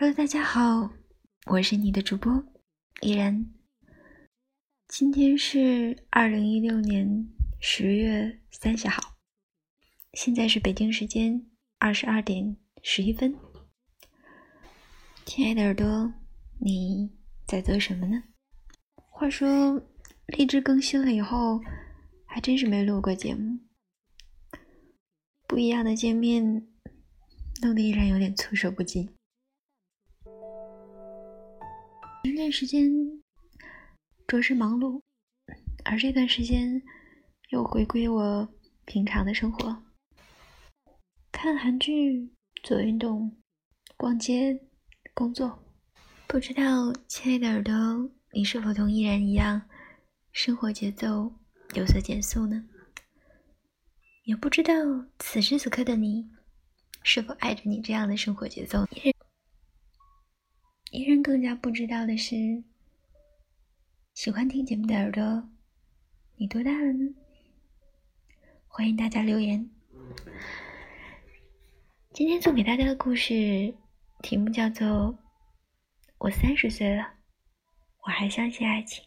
[0.00, 0.90] Hello，大家好，
[1.44, 2.42] 我是你的主播
[3.02, 3.52] 依然。
[4.88, 7.28] 今天是二零一六年
[7.60, 9.18] 十月三十号，
[10.14, 13.36] 现在是北京时间二十二点十一分。
[15.26, 16.10] 亲爱的耳朵，
[16.58, 17.10] 你
[17.46, 18.22] 在做什么呢？
[18.94, 19.82] 话说，
[20.28, 21.60] 励志更新了以后，
[22.24, 23.58] 还真是没录过节目。
[25.46, 26.66] 不一样的见面，
[27.60, 29.10] 弄得依然有点措手不及。
[32.40, 32.90] 这段时间
[34.26, 35.02] 着实忙碌，
[35.84, 36.82] 而这段时间
[37.50, 38.48] 又回归我
[38.86, 39.76] 平常的生活，
[41.30, 42.32] 看韩剧、
[42.62, 43.30] 做运动、
[43.94, 44.58] 逛街、
[45.12, 45.62] 工作。
[46.26, 49.60] 不知道亲爱的耳朵，你是否同依然一样，
[50.32, 51.30] 生活节奏
[51.74, 52.64] 有所减速呢？
[54.24, 54.72] 也不知道
[55.18, 56.26] 此时此刻的你，
[57.02, 58.86] 是否爱着你这样的生活节奏？
[61.22, 62.34] 更加不知道的是，
[64.14, 65.48] 喜欢听节目的耳朵，
[66.36, 67.14] 你多大了呢？
[68.66, 69.70] 欢迎大家留言。
[72.12, 73.72] 今天送给大家的故事
[74.22, 74.88] 题目叫做
[76.18, 77.14] 《我三十岁了，
[78.02, 79.04] 我还相信爱情》。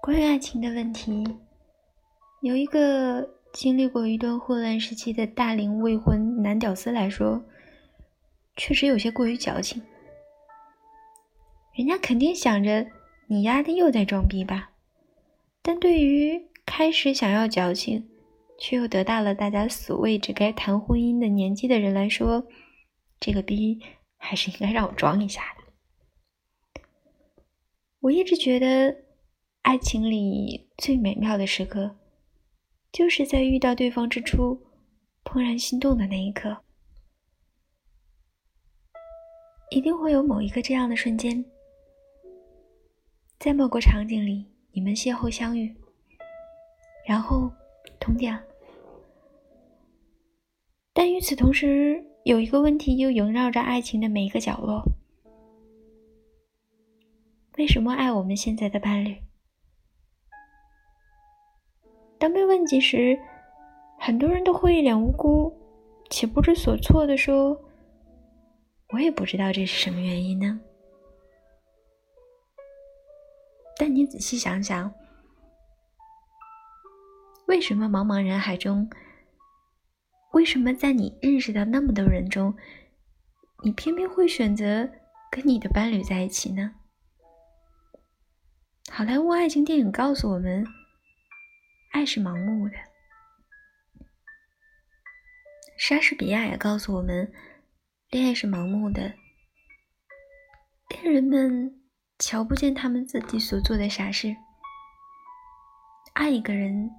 [0.00, 1.22] 关于爱情的问题，
[2.40, 7.44] 有一个经历过一段混乱时期的大龄未婚男屌丝来说，
[8.56, 9.82] 确实有些过于矫情。
[11.74, 12.86] 人家肯定想着
[13.26, 14.70] 你丫的又在装逼吧？
[15.62, 18.08] 但对于开始想要矫情，
[18.58, 22.46] 却又得到了大家所谓只该谈婚姻的年纪的人来说，
[23.20, 23.80] 这个逼
[24.16, 26.82] 还是应该让我装一下的。
[28.00, 28.96] 我一直觉得。
[29.62, 31.94] 爱情里最美妙的时刻，
[32.92, 34.60] 就是在遇到对方之初，
[35.24, 36.54] 怦然心动的那一刻。
[39.70, 41.42] 一定会有某一个这样的瞬间，
[43.38, 45.74] 在某个场景里，你们邂逅相遇，
[47.08, 47.50] 然后
[47.98, 48.38] 通电。
[50.92, 54.82] 但与此同时，有一个问题又萦绕着爱情的每一个角落：
[57.56, 59.16] 为什么爱我们现在的伴侣？
[62.22, 63.18] 当被问及时，
[63.98, 65.52] 很多人都会一脸无辜
[66.08, 67.60] 且不知所措的说
[68.94, 70.60] ：“我也不知道这是什么原因呢。”
[73.76, 74.94] 但你仔细想想，
[77.48, 78.88] 为什么茫茫人海中，
[80.32, 82.54] 为什么在你认识的那么多人中，
[83.64, 84.88] 你偏偏会选择
[85.28, 86.70] 跟你的伴侣在一起呢？
[88.92, 90.64] 好莱坞爱情电影告诉我们。
[91.92, 92.74] 爱是盲目的。
[95.76, 97.30] 莎士比亚也告诉我们，
[98.08, 99.12] 恋爱是盲目的。
[100.88, 101.82] 恋人们
[102.18, 104.34] 瞧不见他们自己所做的傻事。
[106.14, 106.90] 爱一个人，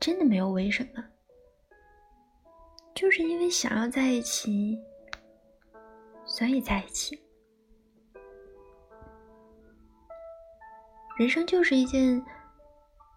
[0.00, 1.04] 真的没有为什么，
[2.94, 4.78] 就是因为想要在一起，
[6.24, 7.22] 所以在一起。
[11.18, 12.24] 人生就是一件。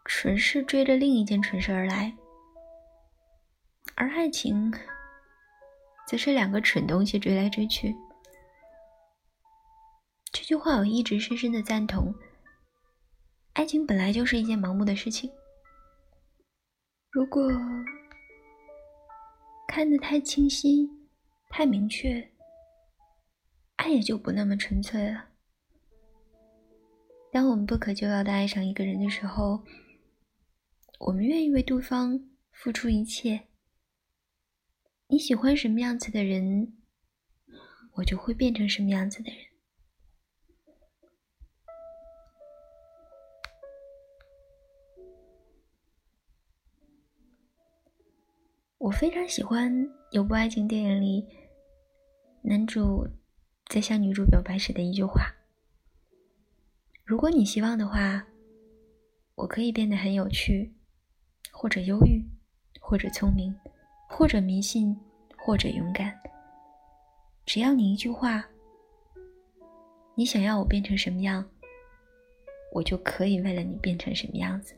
[0.08, 2.12] 蠢事追着另一件蠢事而来，
[3.96, 4.74] 而爱情
[6.08, 7.94] 则是两个蠢东西追来追去。
[10.32, 12.16] 这句话我一直深深的赞同。
[13.54, 15.30] 爱情本来就是一件盲目的事情，
[17.12, 17.44] 如果
[19.68, 20.90] 看得太清晰、
[21.50, 22.26] 太明确，
[23.76, 25.26] 爱也就不那么纯粹了。
[27.32, 29.62] 当我们不可救药的爱上一个人的时候，
[31.00, 32.20] 我们愿意为对方
[32.52, 33.48] 付出一切。
[35.08, 36.76] 你喜欢什么样子的人，
[37.94, 39.40] 我就会变成什么样子的人。
[48.80, 49.72] 我非常喜欢
[50.12, 51.28] 有部爱情电影里，
[52.42, 53.08] 男主
[53.68, 55.36] 在向女主表白时的一句话
[57.06, 58.28] ：“如果你希望的话，
[59.36, 60.74] 我可以变得很有趣。”
[61.60, 62.24] 或者忧郁，
[62.80, 63.52] 或者聪明，
[64.08, 64.96] 或者迷信，
[65.36, 66.16] 或者勇敢。
[67.48, 68.46] 只要你一句话，
[70.14, 71.44] 你想要我变成什么样，
[72.72, 74.76] 我就可以为了你变成什么样子。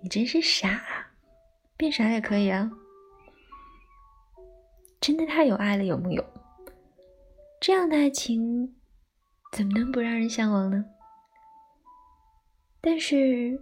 [0.00, 0.80] 你真是傻，
[1.76, 2.70] 变傻也可以啊！
[5.00, 6.24] 真的太有爱了，有木有？
[7.60, 8.76] 这样的爱情
[9.50, 10.84] 怎么能不让人向往呢？
[12.80, 13.60] 但是。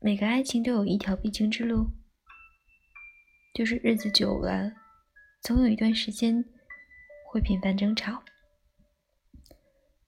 [0.00, 1.84] 每个爱情都有一条必经之路，
[3.52, 4.72] 就是日子久了，
[5.42, 6.44] 总有一段时间
[7.26, 8.22] 会频繁争吵，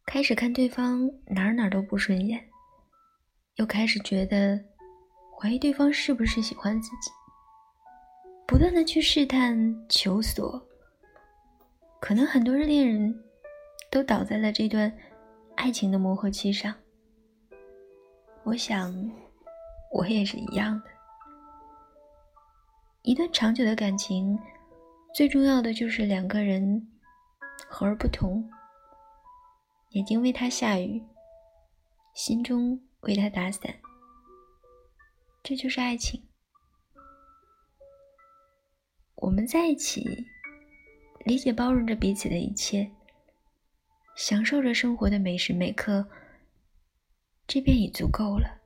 [0.06, 2.48] 开始看对方哪儿哪儿都不顺眼，
[3.56, 4.64] 又开始觉得
[5.36, 7.10] 怀疑对方是不是喜欢自己，
[8.46, 9.58] 不断的去试探
[9.88, 10.64] 求索，
[12.00, 13.12] 可能很多热恋人
[13.90, 14.96] 都倒在了这段
[15.56, 16.72] 爱情的磨合期上。
[18.44, 18.94] 我想，
[19.90, 20.90] 我也是一样的。
[23.02, 24.38] 一段长久的感情，
[25.14, 26.88] 最重要的就是两个人
[27.68, 28.48] 和而不同。
[29.90, 31.02] 眼睛为他下雨，
[32.14, 33.74] 心中为他打伞，
[35.42, 36.22] 这就是爱情。
[39.16, 40.26] 我们在一起，
[41.24, 42.88] 理解包容着彼此的一切，
[44.14, 46.06] 享受着生活的每时每刻。
[47.46, 48.59] 这便已足够了。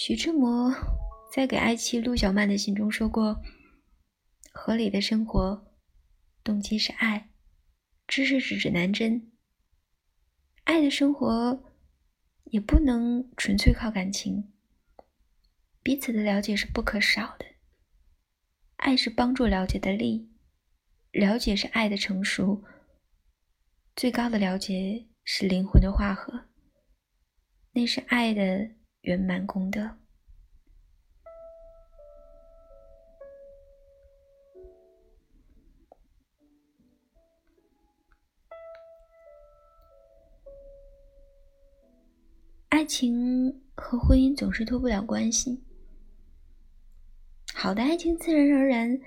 [0.00, 0.72] 徐志摩
[1.34, 3.42] 在给爱妻陆小曼的信中说过
[4.54, 5.74] ：“合理的生活
[6.44, 7.30] 动机是爱，
[8.06, 9.32] 知识是指南针。
[10.62, 11.74] 爱的生活
[12.44, 14.52] 也不能纯粹靠感情，
[15.82, 17.44] 彼此的了解是不可少的。
[18.76, 20.30] 爱是帮助了解的力，
[21.10, 22.62] 了解是爱的成熟。
[23.96, 26.44] 最高的了解是灵魂的化合。”
[27.74, 28.76] 那是爱的
[29.08, 29.90] 圆满功德。
[42.68, 45.64] 爱情和婚姻总是脱不了关系。
[47.54, 49.00] 好的爱情自然而然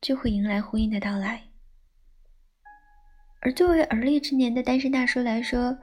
[0.00, 1.42] 就会迎来婚姻的到来，
[3.40, 5.76] 而作为而立之年的单身大叔来说，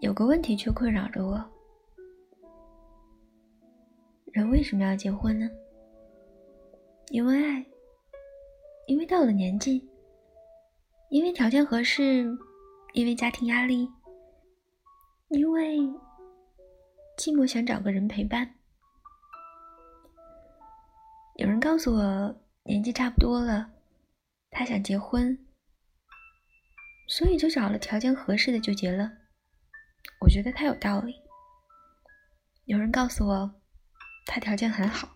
[0.00, 1.51] 有个问题却困扰着我：
[4.32, 5.46] 人为什么要结婚呢？
[7.10, 7.66] 因为爱，
[8.86, 9.86] 因为到了年纪，
[11.10, 12.24] 因为条件合适，
[12.94, 13.86] 因为家庭压力，
[15.28, 15.78] 因为
[17.18, 18.54] 寂寞想找个人陪伴。
[21.36, 23.70] 有人告诉我年纪差不多了，
[24.50, 25.38] 他想结婚，
[27.06, 29.12] 所以就找了条件合适的就结了。
[30.22, 31.20] 我觉得他有道理。
[32.64, 33.61] 有人告诉我，
[34.24, 35.08] 他条件很好，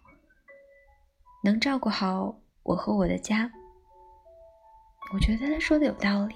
[1.43, 3.51] 能照顾好我和我的家。
[5.13, 6.35] 我觉得他说的有道理。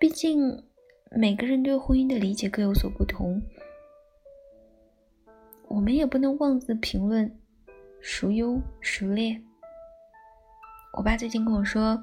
[0.00, 0.64] 毕竟
[1.10, 3.42] 每个人对婚姻的理解各有所不同，
[5.68, 7.38] 我们也不能妄自评论
[8.00, 9.42] 孰优孰劣。
[10.94, 12.02] 我爸最近跟我说：“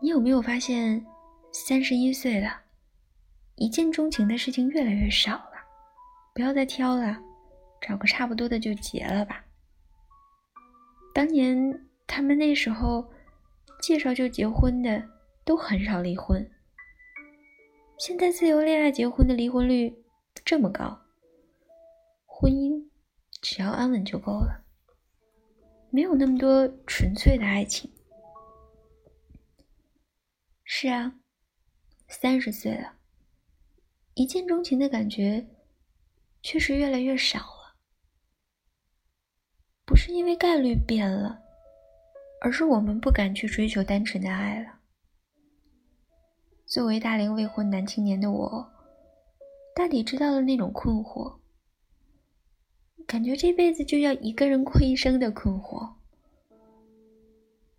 [0.00, 1.04] 你有没有发现，
[1.52, 2.62] 三十一岁了？”
[3.56, 5.53] 一见钟情的事情越来越少了，
[6.34, 7.22] 不要再挑了，
[7.80, 9.44] 找个差不多的就结了吧。
[11.14, 13.08] 当年他们那时候
[13.80, 15.08] 介绍就结婚的
[15.44, 16.50] 都很少离婚，
[17.98, 19.96] 现在自由恋爱结婚的离婚率
[20.44, 21.00] 这么高，
[22.26, 22.84] 婚姻
[23.40, 24.64] 只要安稳就够了，
[25.90, 27.88] 没有那么多纯粹的爱情。
[30.64, 31.14] 是啊，
[32.08, 32.94] 三十岁了。
[34.14, 35.46] 一见钟情的感觉
[36.44, 37.74] 确实越来越少了，
[39.86, 41.40] 不是因为概率变了，
[42.42, 44.80] 而是我们不敢去追求单纯的爱了。
[46.66, 48.70] 作为大龄未婚男青年的我，
[49.74, 51.38] 大抵知道了那种困惑，
[53.06, 55.94] 感觉这辈子就要一个人过一生的困惑。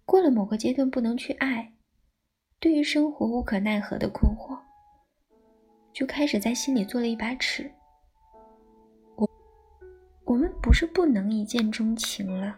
[0.05, 1.71] 过了某个阶段不能去爱，
[2.59, 4.59] 对于生活无可奈何的困惑。
[5.93, 7.71] 就开始在心里做了一把尺。
[10.25, 12.57] 我，们不是不能一见钟情了，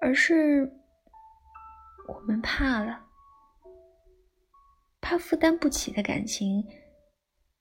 [0.00, 0.70] 而是
[2.08, 3.06] 我们怕了，
[5.00, 6.66] 怕负担不起的感情，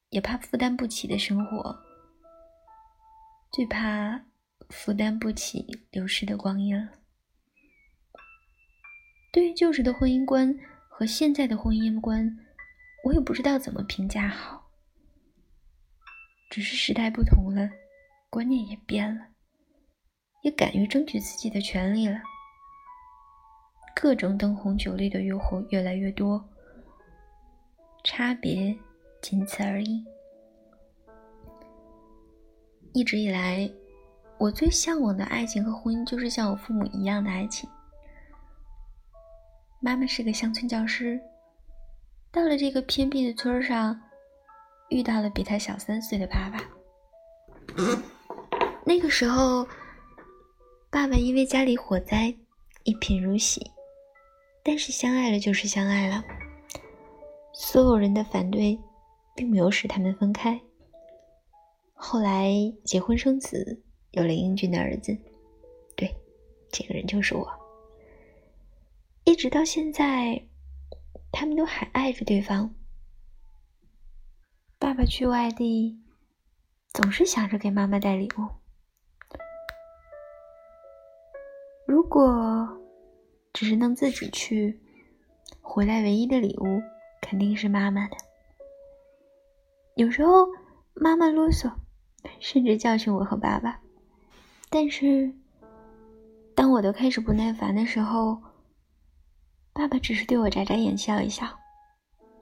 [0.10, 1.78] 也怕负担不起的生活，
[3.52, 4.26] 最怕
[4.70, 6.90] 负担不起流逝的光阴了。
[9.32, 12.36] 对于旧时的婚姻观和现在的婚姻观，
[13.04, 14.70] 我也不知道怎么评价好。
[16.50, 17.70] 只是时代不同了，
[18.30, 19.28] 观念也变了，
[20.42, 22.20] 也敢于争取自己的权利了。
[23.96, 26.44] 各种灯红酒绿的诱惑越来越多，
[28.04, 28.76] 差别
[29.22, 30.04] 仅此而已。
[32.94, 33.70] 一直以来，
[34.40, 37.70] 我最向往的爱情和婚姻，就是像我父母一样的爱情。
[39.80, 41.22] 妈妈是个乡村教师，
[42.32, 44.00] 到了这个偏僻的村上，
[44.90, 46.60] 遇到了比他小三岁的爸爸。
[48.86, 49.68] 那个时候，
[50.92, 52.34] 爸爸因为家里火灾，
[52.84, 53.72] 一贫如洗，
[54.64, 56.24] 但是相爱了就是相爱了。
[57.54, 58.80] 所有人的反对，
[59.36, 60.60] 并没有使他们分开。
[61.94, 62.52] 后来
[62.84, 63.82] 结婚生子，
[64.12, 65.18] 有了英俊的儿子。
[65.96, 66.16] 对，
[66.72, 67.48] 这个人就是我。
[69.26, 70.42] 一直到现在，
[71.32, 72.74] 他们都还爱着对方。
[74.78, 76.00] 爸爸去外地，
[76.94, 78.48] 总是想着给妈妈带礼物。
[81.86, 82.80] 如果
[83.52, 84.80] 只是能自己去，
[85.62, 86.82] 回来唯一的礼物
[87.22, 88.16] 肯定是妈妈的。
[89.96, 90.48] 有时候
[90.94, 91.74] 妈妈啰嗦，
[92.40, 93.82] 甚至教训我和爸爸，
[94.70, 95.34] 但是
[96.56, 98.42] 当我都开始不耐烦的时候，
[99.80, 101.48] 爸爸只是对我眨眨眼，笑一笑，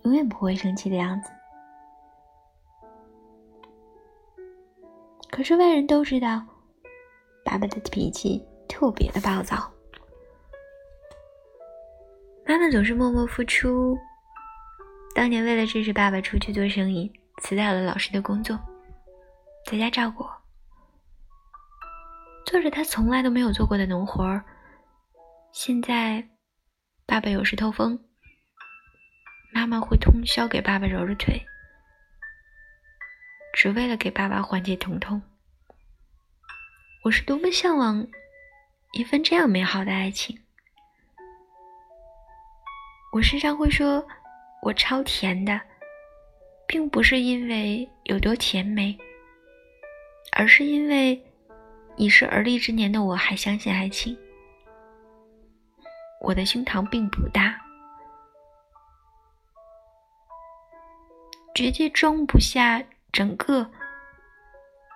[0.02, 1.30] 永远不会生气的样子。
[5.30, 6.44] 可是外人都知道，
[7.46, 9.72] 爸爸的脾气特别的暴躁。
[12.48, 13.96] 妈妈总是默默付出。
[15.14, 17.12] 当年为了支持爸爸出去做生意，
[17.44, 18.60] 辞掉了老师的工作，
[19.70, 20.32] 在家照顾我，
[22.48, 24.44] 做着他从来都没有做过的农活儿。
[25.52, 26.28] 现在，
[27.08, 27.98] 爸爸有时透风，
[29.54, 31.42] 妈妈会通宵给爸爸揉着腿。
[33.54, 35.22] 只为了给爸爸缓解疼痛，
[37.06, 38.06] 我是多么向往
[38.92, 40.38] 一份这样美好的爱情。
[43.14, 44.06] 我时常会说，
[44.62, 45.60] 我超甜的，
[46.68, 48.96] 并不是因为有多甜美，
[50.34, 51.20] 而是因为
[51.96, 54.16] 已是而立之年的我还相信爱情。
[56.28, 57.58] 我的胸膛并不大，
[61.56, 62.84] 绝对装不下。
[63.14, 63.72] 整个，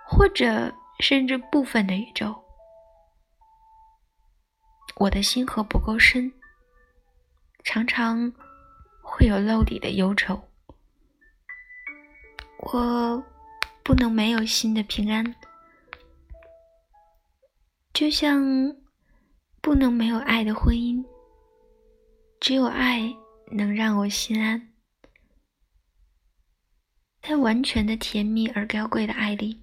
[0.05, 2.35] 或者甚至部分的宇宙，
[4.97, 6.31] 我的心河不够深，
[7.63, 8.31] 常常
[9.01, 10.43] 会有漏底的忧愁。
[12.59, 13.23] 我
[13.81, 15.33] 不能没有心的平安，
[17.93, 18.43] 就像
[19.61, 21.03] 不能没有爱的婚姻，
[22.41, 23.15] 只有爱
[23.51, 24.73] 能让我心安。
[27.21, 29.61] 在完全的甜蜜而高贵的爱里，